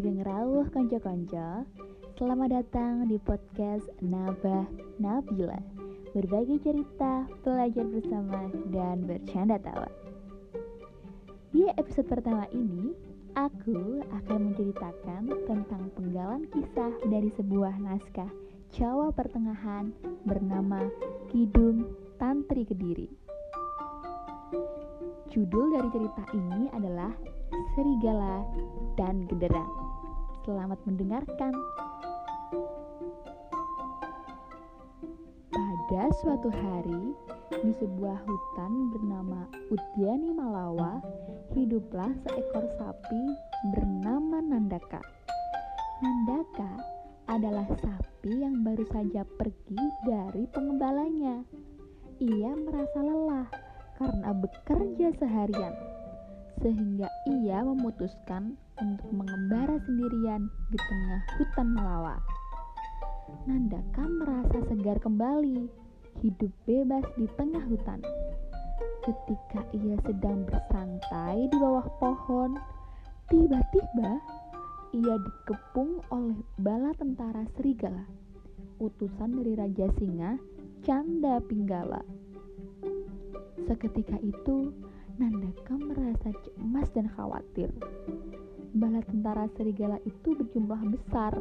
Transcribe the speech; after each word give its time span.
Sugeng 0.00 0.24
rawuh 0.24 0.64
konco-konco 0.72 1.68
Selamat 2.16 2.48
datang 2.48 3.04
di 3.04 3.20
podcast 3.20 3.84
Nabah 4.00 4.64
Nabila. 4.96 5.60
Berbagi 6.16 6.56
cerita, 6.64 7.28
belajar 7.44 7.84
bersama, 7.84 8.48
dan 8.72 9.04
bercanda 9.04 9.60
tawa. 9.60 9.92
Di 11.52 11.68
episode 11.76 12.08
pertama 12.08 12.48
ini 12.56 12.96
Aku 13.36 14.00
akan 14.08 14.40
menceritakan 14.48 15.36
tentang 15.44 15.92
penggalan 15.92 16.48
kisah 16.48 16.96
dari 17.04 17.28
sebuah 17.36 17.76
naskah 17.84 18.32
Jawa 18.72 19.12
Pertengahan 19.12 19.92
bernama 20.24 20.80
Kidung 21.28 21.92
Tantri 22.16 22.64
Kediri. 22.64 23.12
Judul 25.28 25.76
dari 25.76 25.88
cerita 25.92 26.24
ini 26.32 26.72
adalah 26.72 27.12
Serigala 27.76 28.44
dan 28.96 29.28
Genderang. 29.28 29.72
Selamat 30.42 30.80
mendengarkan. 30.88 31.52
Pada 35.52 36.02
suatu 36.22 36.48
hari, 36.48 37.12
di 37.60 37.72
sebuah 37.76 38.24
hutan 38.24 38.72
bernama 38.94 39.44
Udyani 39.68 40.30
Malawa, 40.32 41.02
hiduplah 41.52 42.14
seekor 42.24 42.64
sapi 42.80 43.22
bernama 43.76 44.40
Nandaka. 44.40 45.02
Nandaka 46.00 46.72
adalah 47.28 47.68
sapi 47.78 48.40
yang 48.40 48.64
baru 48.64 48.86
saja 48.88 49.26
pergi 49.36 49.82
dari 50.08 50.48
pengembalanya. 50.48 51.44
Ia 52.20 52.52
merasa 52.56 52.98
lelah 53.04 53.48
karena 54.00 54.32
bekerja 54.32 55.12
seharian, 55.20 55.76
sehingga 56.60 57.08
ia 57.28 57.64
memutuskan 57.64 58.56
untuk 58.80 59.10
mengembara 59.12 59.80
sendirian 59.84 60.48
di 60.72 60.78
tengah 60.78 61.20
hutan 61.40 61.68
Melawa. 61.72 62.16
Nandaka 63.48 64.04
merasa 64.04 64.58
segar 64.68 65.00
kembali, 65.00 65.68
hidup 66.20 66.52
bebas 66.68 67.04
di 67.16 67.26
tengah 67.36 67.64
hutan. 67.68 68.00
Ketika 69.00 69.64
ia 69.72 69.96
sedang 70.04 70.44
bersantai 70.44 71.48
di 71.48 71.56
bawah 71.56 71.88
pohon, 72.00 72.60
tiba-tiba 73.32 74.20
ia 74.92 75.16
dikepung 75.16 76.02
oleh 76.10 76.36
bala 76.60 76.92
tentara 76.98 77.46
serigala, 77.56 78.04
utusan 78.82 79.40
dari 79.40 79.54
Raja 79.56 79.86
Singa, 79.96 80.36
Canda 80.84 81.38
Pinggala. 81.44 82.02
Seketika 83.70 84.18
itu, 84.20 84.74
Nandaka 85.20 85.76
merasa 85.76 86.32
cemas 86.32 86.88
dan 86.96 87.04
khawatir. 87.12 87.68
Bala 88.72 89.04
tentara 89.04 89.44
serigala 89.52 90.00
itu 90.08 90.32
berjumlah 90.32 90.80
besar 90.96 91.36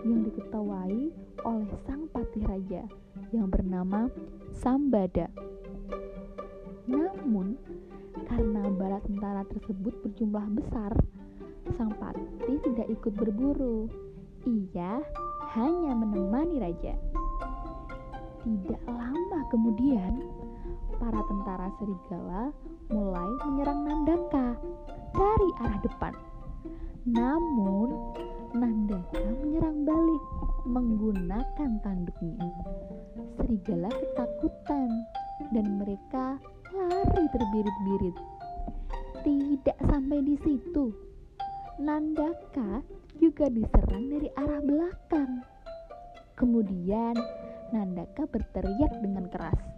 yang 0.00 0.24
diketahui 0.24 1.12
oleh 1.44 1.68
sang 1.84 2.08
patih 2.08 2.40
raja 2.48 2.88
yang 3.28 3.52
bernama 3.52 4.08
Sambada. 4.56 5.28
Namun, 6.88 7.60
karena 8.32 8.64
bala 8.72 8.96
tentara 9.04 9.44
tersebut 9.52 9.92
berjumlah 10.08 10.48
besar, 10.64 10.96
sang 11.76 11.92
patih 12.00 12.56
tidak 12.64 12.88
ikut 12.88 13.12
berburu. 13.12 13.92
Ia 14.48 15.04
hanya 15.52 15.92
menemani 15.92 16.64
raja. 16.64 16.96
Tidak 18.40 18.82
lama 18.88 19.40
kemudian, 19.52 20.16
para 20.98 21.22
tentara 21.30 21.70
serigala 21.78 22.50
mulai 22.90 23.30
menyerang 23.46 23.80
Nandaka 23.86 24.58
dari 25.14 25.50
arah 25.62 25.80
depan. 25.82 26.14
Namun, 27.08 27.88
Nandaka 28.52 29.22
menyerang 29.40 29.86
balik 29.86 30.24
menggunakan 30.68 31.70
tanduknya. 31.80 32.48
Serigala 33.40 33.88
ketakutan 33.88 34.90
dan 35.54 35.66
mereka 35.80 36.36
lari 36.74 37.24
terbirit-birit. 37.32 38.16
Tidak 39.24 39.78
sampai 39.88 40.18
di 40.20 40.36
situ, 40.44 40.92
Nandaka 41.78 42.82
juga 43.22 43.46
diserang 43.48 44.04
dari 44.10 44.28
arah 44.34 44.62
belakang. 44.62 45.32
Kemudian, 46.34 47.14
Nandaka 47.70 48.26
berteriak 48.30 48.92
dengan 49.02 49.26
keras, 49.30 49.77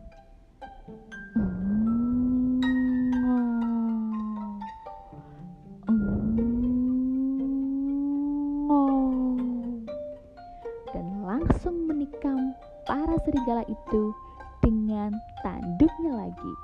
serigala 13.24 13.64
itu 13.68 14.14
dengan 14.60 15.16
tanduknya 15.44 16.12
lagi. 16.26 16.54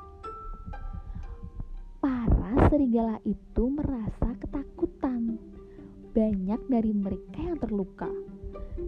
Para 2.01 2.69
serigala 2.69 3.17
itu 3.25 3.65
merasa 3.73 4.37
ketakutan. 4.41 5.41
Banyak 6.17 6.61
dari 6.73 6.97
mereka 6.97 7.45
yang 7.45 7.61
terluka, 7.61 8.09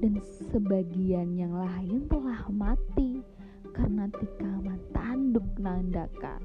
dan 0.00 0.16
sebagian 0.48 1.36
yang 1.36 1.52
lain 1.52 2.08
telah 2.08 2.48
mati 2.48 3.20
karena 3.76 4.08
tikaman 4.16 4.80
tanduk 4.96 5.44
Nandaka. 5.60 6.40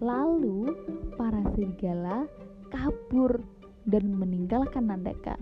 Lalu, 0.00 0.72
para 1.20 1.44
serigala 1.52 2.24
kabur 2.72 3.44
dan 3.84 4.16
meninggalkan 4.16 4.88
Nandaka. 4.88 5.36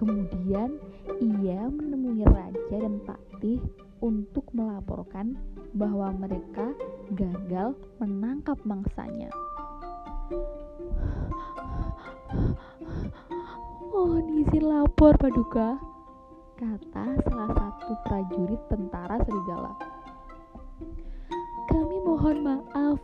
Kemudian, 0.00 0.80
ia 1.20 1.60
menemui 1.68 1.99
raja 2.70 2.86
dan 2.86 3.02
patih 3.02 3.58
untuk 3.98 4.46
melaporkan 4.54 5.34
bahwa 5.74 6.14
mereka 6.14 6.70
gagal 7.18 7.74
menangkap 7.98 8.54
mangsanya. 8.62 9.26
Mohon 13.90 14.46
izin 14.46 14.70
lapor, 14.70 15.18
Paduka, 15.18 15.82
kata 16.62 17.18
salah 17.26 17.50
satu 17.58 17.90
prajurit 18.06 18.62
tentara 18.70 19.18
serigala. 19.26 19.74
Kami 21.74 21.96
mohon 22.06 22.38
maaf 22.46 23.02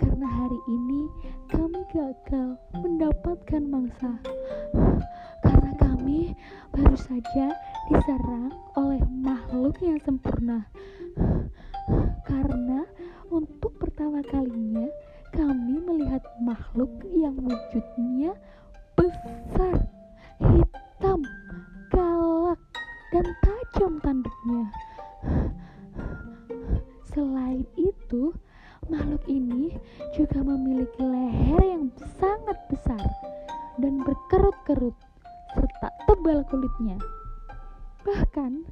karena 0.00 0.24
hari 0.24 0.60
ini 0.64 1.12
kami 1.52 1.84
gagal 1.92 2.56
mendapatkan 2.72 3.62
mangsa. 3.68 4.16
Karena 5.44 5.76
kami 5.76 6.32
baru 6.72 6.96
saja 6.96 7.52
diserang 7.88 8.52
oleh 8.76 9.00
makhluk 9.08 9.80
yang 9.80 9.96
sempurna. 10.04 10.68
Karena 12.28 12.84
untuk 13.32 13.72
pertama 13.80 14.20
kalinya 14.28 14.84
kami 15.32 15.80
melihat 15.80 16.20
makhluk 16.40 16.88
yang 17.08 17.36
wujudnya 17.40 18.36
besar, 18.92 19.88
hitam, 20.40 21.20
galak, 21.88 22.60
dan 23.12 23.26
tajam 23.40 23.92
tanduknya. 24.04 24.64
Selain 27.08 27.64
itu, 27.80 28.36
makhluk 28.92 29.24
ini 29.26 29.72
juga 30.12 30.44
memiliki 30.44 31.00
leher 31.00 31.60
yang 31.64 31.88
sangat 32.20 32.56
besar 32.68 33.00
dan 33.80 34.04
berkerut-kerut 34.04 34.96
serta 35.56 35.88
tebal 36.04 36.44
kulitnya. 36.52 37.00
Bahkan, 38.08 38.64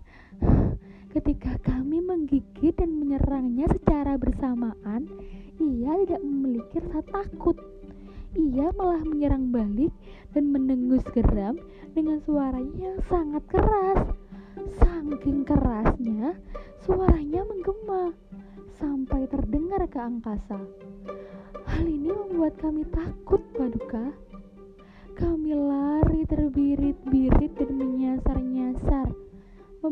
ketika 1.12 1.60
kami 1.60 2.00
menggigit 2.00 2.72
dan 2.72 2.96
menyerangnya 2.96 3.68
secara 3.68 4.16
bersamaan, 4.16 5.12
ia 5.60 5.92
tidak 6.08 6.24
memiliki 6.24 6.80
rasa 6.80 7.04
takut. 7.12 7.60
Ia 8.32 8.72
malah 8.72 9.04
menyerang 9.04 9.52
balik 9.52 9.92
dan 10.32 10.56
menengus 10.56 11.04
geram 11.12 11.60
dengan 11.92 12.16
suaranya 12.24 12.96
yang 12.96 13.00
sangat 13.12 13.44
keras. 13.52 14.00
Saking 14.80 15.44
kerasnya, 15.44 16.40
suaranya 16.88 17.44
menggema 17.44 18.16
sampai 18.80 19.28
terdengar 19.28 19.84
ke 19.84 20.00
angkasa. 20.00 20.64
Hal 21.66 21.84
ini 21.84 22.08
membuat 22.08 22.56
kami 22.56 22.88
takut, 22.88 23.44
Paduka. 23.52 24.16
Kami 25.16 25.56
lari 25.56 26.28
terbirit-birit 26.28 26.85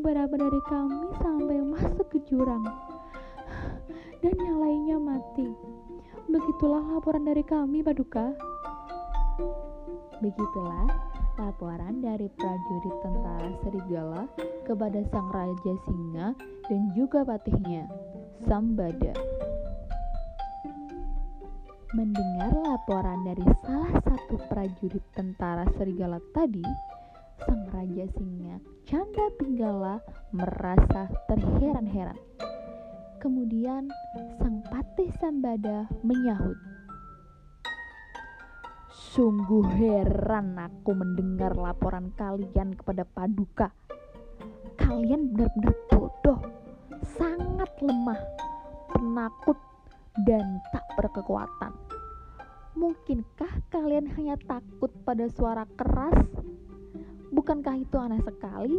Beberapa 0.05 0.37
dari 0.37 0.61
kami 0.69 1.17
sampai 1.17 1.65
masuk 1.65 2.13
ke 2.13 2.21
jurang. 2.29 2.61
Dan 4.21 4.37
yang 4.37 4.61
lainnya 4.61 5.01
mati. 5.01 5.49
Begitulah 6.29 6.85
laporan 6.93 7.25
dari 7.25 7.41
kami, 7.41 7.81
Paduka. 7.81 8.37
Begitulah 10.21 10.93
laporan 11.41 12.05
dari 12.05 12.29
prajurit 12.37 12.97
tentara 13.01 13.49
serigala 13.65 14.29
kepada 14.69 15.01
sang 15.09 15.33
raja 15.33 15.73
singa 15.89 16.37
dan 16.69 16.81
juga 16.93 17.25
patihnya, 17.25 17.89
Sambada. 18.45 19.17
Mendengar 21.97 22.53
laporan 22.53 23.25
dari 23.25 23.49
salah 23.65 23.97
satu 24.05 24.37
prajurit 24.53 25.05
tentara 25.17 25.65
serigala 25.81 26.21
tadi, 26.37 26.61
sang 27.41 27.65
raja 27.73 28.05
singa 28.21 28.74
Canda 28.85 29.33
Pinggala 29.41 30.05
merasa 30.29 31.09
terheran-heran. 31.25 32.21
Kemudian 33.17 33.89
sang 34.37 34.61
patih 34.69 35.09
Sambada 35.17 35.89
menyahut, 36.05 36.61
Sungguh 38.93 39.65
heran 39.81 40.61
aku 40.61 40.93
mendengar 40.93 41.57
laporan 41.57 42.13
kalian 42.13 42.77
kepada 42.77 43.09
Paduka. 43.09 43.73
Kalian 44.77 45.33
benar-benar 45.33 45.77
bodoh, 45.89 46.41
sangat 47.17 47.73
lemah, 47.81 48.21
penakut, 48.93 49.57
dan 50.29 50.61
tak 50.77 50.85
berkekuatan. 51.01 51.73
Mungkinkah 52.77 53.65
kalian 53.73 54.13
hanya 54.13 54.37
takut 54.45 54.93
pada 55.09 55.25
suara 55.33 55.65
keras? 55.73 56.21
Bukankah 57.35 57.75
itu 57.83 57.99
aneh 57.99 58.23
sekali? 58.23 58.79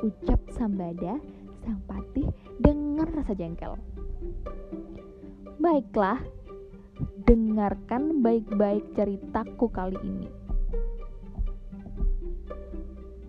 Ucap 0.00 0.40
Sambada, 0.48 1.20
sang 1.60 1.84
patih 1.84 2.24
dengan 2.56 3.04
rasa 3.04 3.36
jengkel. 3.36 3.76
Baiklah, 5.60 6.24
dengarkan 7.28 8.24
baik-baik 8.24 8.96
ceritaku 8.96 9.68
kali 9.68 10.00
ini. 10.00 10.32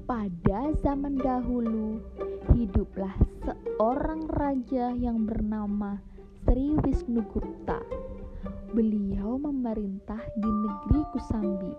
Pada 0.08 0.72
zaman 0.80 1.20
dahulu, 1.20 2.00
hiduplah 2.56 3.20
seorang 3.44 4.32
raja 4.32 4.96
yang 4.96 5.28
bernama 5.28 6.00
Sri 6.48 6.72
Wisnugupta. 6.88 7.84
Beliau 8.72 9.36
memerintah 9.38 10.24
di 10.40 10.48
negeri 10.48 11.02
Kusambi. 11.12 11.74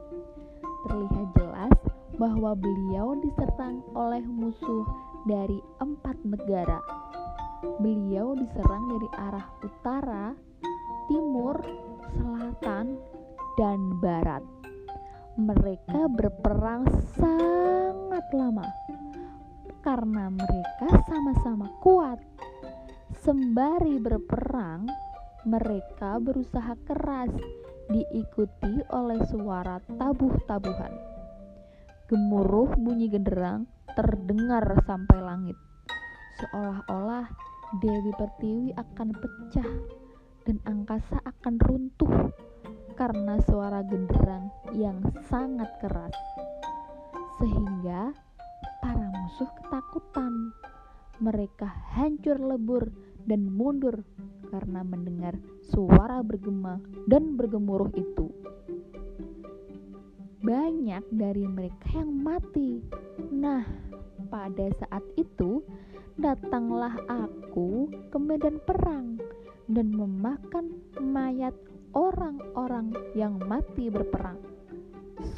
Terlihat 0.84 1.28
jelas 1.40 1.72
bahwa 2.18 2.54
beliau 2.54 3.18
diserang 3.18 3.82
oleh 3.94 4.22
musuh 4.22 4.86
dari 5.26 5.58
empat 5.82 6.16
negara. 6.22 6.78
Beliau 7.80 8.36
diserang 8.36 8.84
dari 8.92 9.08
arah 9.16 9.46
utara, 9.64 10.26
timur, 11.08 11.56
selatan, 12.14 13.00
dan 13.56 13.80
barat. 13.98 14.44
Mereka 15.34 16.06
berperang 16.14 16.86
sangat 17.18 18.26
lama 18.30 18.68
karena 19.84 20.32
mereka 20.32 20.88
sama-sama 21.04 21.68
kuat. 21.84 22.16
Sembari 23.20 24.00
berperang, 24.00 24.88
mereka 25.44 26.16
berusaha 26.20 26.72
keras, 26.88 27.32
diikuti 27.92 28.80
oleh 28.92 29.20
suara 29.28 29.80
tabuh-tabuhan. 30.00 31.13
Gemuruh 32.04 32.76
bunyi 32.76 33.08
genderang 33.08 33.64
terdengar 33.96 34.76
sampai 34.84 35.24
langit, 35.24 35.56
seolah-olah 36.36 37.32
Dewi 37.80 38.12
Pertiwi 38.12 38.76
akan 38.76 39.08
pecah 39.16 39.70
dan 40.44 40.60
angkasa 40.68 41.16
akan 41.24 41.56
runtuh 41.64 42.28
karena 42.92 43.40
suara 43.48 43.80
genderang 43.88 44.52
yang 44.76 45.00
sangat 45.32 45.72
keras. 45.80 46.12
Sehingga 47.40 48.12
para 48.84 49.08
musuh 49.08 49.48
ketakutan. 49.64 50.52
Mereka 51.24 51.70
hancur 51.96 52.36
lebur 52.36 52.90
dan 53.24 53.48
mundur 53.48 54.04
karena 54.52 54.84
mendengar 54.84 55.38
suara 55.62 56.20
bergema 56.20 56.82
dan 57.08 57.38
bergemuruh 57.38 57.88
itu. 57.96 58.43
Banyak 60.44 61.08
dari 61.08 61.48
mereka 61.48 62.04
yang 62.04 62.20
mati. 62.20 62.84
Nah, 63.32 63.64
pada 64.28 64.68
saat 64.76 65.00
itu 65.16 65.64
datanglah 66.20 66.92
aku 67.08 67.88
ke 68.12 68.18
medan 68.20 68.60
perang 68.60 69.16
dan 69.72 69.88
memakan 69.88 70.84
mayat 71.00 71.56
orang-orang 71.96 72.92
yang 73.16 73.40
mati 73.40 73.88
berperang. 73.88 74.36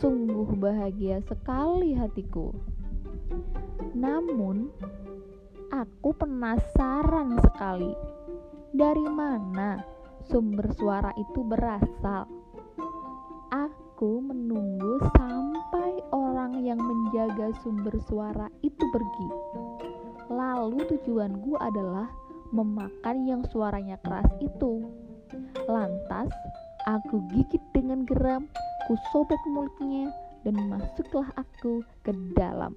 Sungguh 0.02 0.58
bahagia 0.58 1.22
sekali 1.22 1.94
hatiku. 1.94 2.50
Namun, 3.94 4.74
aku 5.70 6.18
penasaran 6.18 7.38
sekali 7.46 7.94
dari 8.74 9.06
mana 9.06 9.86
sumber 10.26 10.66
suara 10.74 11.14
itu 11.14 11.46
berasal. 11.46 12.35
Aku 13.96 14.20
menunggu 14.20 15.00
sampai 15.16 16.04
orang 16.12 16.60
yang 16.60 16.76
menjaga 16.76 17.48
sumber 17.64 17.96
suara 18.04 18.44
itu 18.60 18.84
pergi. 18.92 19.28
Lalu 20.28 20.84
tujuanku 20.84 21.56
adalah 21.56 22.04
memakan 22.52 23.24
yang 23.24 23.40
suaranya 23.48 23.96
keras 24.04 24.28
itu. 24.44 24.84
Lantas, 25.64 26.28
aku 26.84 27.24
gigit 27.32 27.64
dengan 27.72 28.04
geram, 28.04 28.52
kusobek 28.84 29.40
mulutnya, 29.48 30.12
dan 30.44 30.60
masuklah 30.68 31.32
aku 31.32 31.80
ke 32.04 32.12
dalam. 32.36 32.76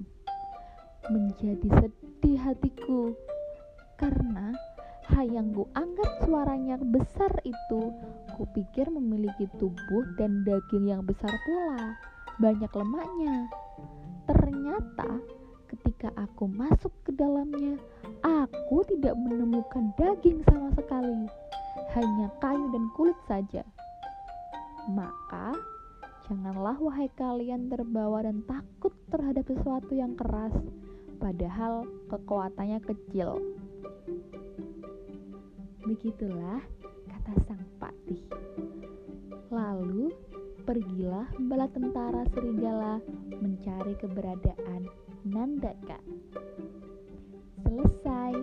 Menjadi 1.12 1.68
sedih 1.84 2.40
hatiku, 2.48 3.12
karena 4.00 4.56
yang 5.20 5.52
ku 5.52 5.68
anggap 5.76 6.24
suaranya 6.24 6.80
besar 6.80 7.44
itu, 7.44 7.92
kupikir 8.40 8.88
memiliki 8.88 9.52
tubuh 9.60 10.08
dan 10.16 10.48
daging 10.48 10.88
yang 10.88 11.04
besar 11.04 11.36
pula, 11.44 12.00
banyak 12.40 12.72
lemaknya. 12.72 13.52
Ternyata 14.32 15.20
ketika 15.68 16.08
aku 16.16 16.48
masuk 16.48 16.96
ke 17.04 17.12
dalamnya, 17.12 17.76
aku 18.24 18.88
tidak 18.88 19.20
menemukan 19.20 19.92
daging 20.00 20.40
sama 20.48 20.72
sekali, 20.72 21.28
hanya 22.00 22.32
kayu 22.40 22.66
dan 22.72 22.88
kulit 22.96 23.20
saja. 23.28 23.68
Maka, 24.88 25.60
janganlah 26.32 26.80
wahai 26.80 27.12
kalian 27.20 27.68
terbawa 27.68 28.24
dan 28.24 28.40
takut 28.48 28.96
terhadap 29.12 29.44
sesuatu 29.52 29.92
yang 29.92 30.16
keras, 30.16 30.56
padahal 31.20 31.84
kekuatannya 32.08 32.80
kecil. 32.88 33.44
Begitulah 35.84 36.64
kata 37.10 37.34
sang 37.46 37.64
patih. 38.10 38.22
Lalu 39.54 40.10
pergilah 40.66 41.30
bala 41.46 41.70
tentara 41.70 42.26
serigala 42.34 42.98
mencari 43.38 43.94
keberadaan 44.02 44.90
Nandaka. 45.30 46.02
Selesai. 47.62 48.34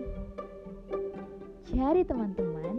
Jadi 1.67 2.01
teman-teman, 2.07 2.75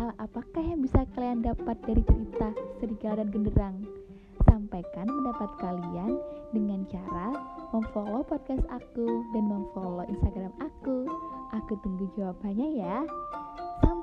hal 0.00 0.16
apakah 0.16 0.64
yang 0.64 0.80
bisa 0.80 1.04
kalian 1.12 1.44
dapat 1.44 1.76
dari 1.84 2.00
cerita 2.08 2.56
serigala 2.80 3.20
dan 3.20 3.28
genderang? 3.28 3.76
Sampaikan 4.48 5.06
pendapat 5.12 5.50
kalian 5.60 6.16
dengan 6.56 6.88
cara 6.88 7.36
memfollow 7.76 8.24
podcast 8.24 8.64
aku 8.72 9.06
dan 9.36 9.44
memfollow 9.44 10.08
Instagram 10.08 10.56
aku. 10.56 11.04
Aku 11.52 11.76
tunggu 11.84 12.08
jawabannya 12.16 12.80
ya. 12.80 13.04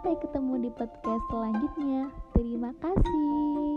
Sampai 0.07 0.23
ketemu 0.23 0.53
di 0.63 0.71
podcast 0.71 1.23
selanjutnya. 1.27 2.07
Terima 2.31 2.71
kasih. 2.79 3.76